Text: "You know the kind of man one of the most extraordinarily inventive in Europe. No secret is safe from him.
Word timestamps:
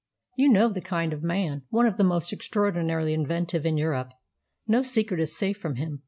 "You 0.35 0.49
know 0.49 0.67
the 0.67 0.81
kind 0.81 1.13
of 1.13 1.21
man 1.21 1.61
one 1.69 1.85
of 1.85 1.97
the 1.97 2.03
most 2.03 2.33
extraordinarily 2.33 3.13
inventive 3.13 3.67
in 3.67 3.77
Europe. 3.77 4.13
No 4.67 4.81
secret 4.81 5.19
is 5.19 5.37
safe 5.37 5.57
from 5.59 5.75
him. 5.75 5.99